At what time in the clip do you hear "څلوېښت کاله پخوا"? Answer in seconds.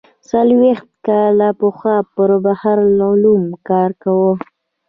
0.29-1.97